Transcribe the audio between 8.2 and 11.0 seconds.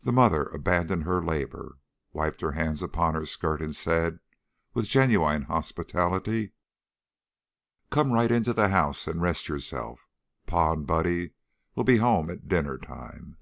into the house and rest yourself. Pa and